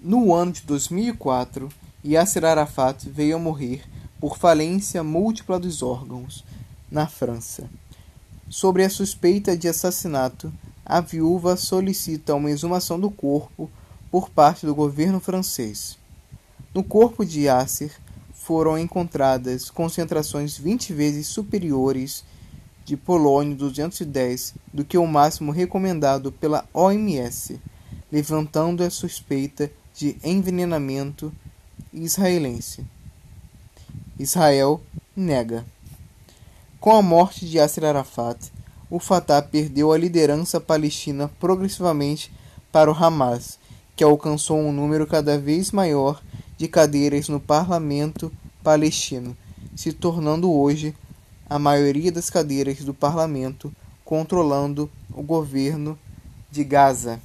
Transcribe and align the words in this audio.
No 0.00 0.34
ano 0.34 0.52
de 0.52 0.62
2004, 0.62 1.70
Yasser 2.04 2.44
Arafat 2.44 3.08
veio 3.08 3.36
a 3.36 3.38
morrer 3.38 3.82
por 4.20 4.36
falência 4.36 5.02
múltipla 5.02 5.58
dos 5.58 5.82
órgãos, 5.82 6.44
na 6.90 7.06
França. 7.06 7.68
Sobre 8.48 8.84
a 8.84 8.90
suspeita 8.90 9.56
de 9.56 9.68
assassinato, 9.68 10.52
a 10.84 11.00
viúva 11.00 11.56
solicita 11.56 12.34
uma 12.34 12.50
exumação 12.50 13.00
do 13.00 13.10
corpo 13.10 13.70
por 14.10 14.28
parte 14.28 14.66
do 14.66 14.74
governo 14.74 15.18
francês. 15.18 15.98
No 16.74 16.84
corpo 16.84 17.24
de 17.24 17.44
Yasser 17.44 17.90
foram 18.34 18.78
encontradas 18.78 19.70
concentrações 19.70 20.58
20 20.58 20.92
vezes 20.92 21.26
superiores 21.26 22.22
de 22.84 22.96
polônio 22.98 23.56
210 23.56 24.54
do 24.72 24.84
que 24.84 24.98
o 24.98 25.06
máximo 25.06 25.50
recomendado 25.50 26.30
pela 26.30 26.68
OMS, 26.72 27.58
levantando 28.12 28.84
a 28.84 28.90
suspeita 28.90 29.72
de 29.96 30.16
envenenamento 30.22 31.32
israelense. 31.92 32.84
Israel 34.18 34.80
nega. 35.16 35.64
Com 36.78 36.92
a 36.92 37.02
morte 37.02 37.46
de 37.46 37.56
Yasser 37.56 37.84
Arafat, 37.84 38.52
o 38.90 38.98
Fatah 38.98 39.42
perdeu 39.42 39.92
a 39.92 39.98
liderança 39.98 40.60
palestina 40.60 41.28
progressivamente 41.40 42.30
para 42.70 42.90
o 42.90 42.94
Hamas, 42.94 43.58
que 43.96 44.04
alcançou 44.04 44.58
um 44.58 44.70
número 44.70 45.06
cada 45.06 45.38
vez 45.38 45.72
maior 45.72 46.22
de 46.58 46.68
cadeiras 46.68 47.28
no 47.28 47.40
parlamento 47.40 48.30
palestino, 48.62 49.36
se 49.74 49.92
tornando 49.92 50.52
hoje 50.52 50.94
a 51.48 51.58
maioria 51.58 52.12
das 52.12 52.28
cadeiras 52.28 52.84
do 52.84 52.92
parlamento 52.92 53.72
controlando 54.04 54.90
o 55.12 55.22
governo 55.22 55.98
de 56.50 56.62
Gaza. 56.62 57.20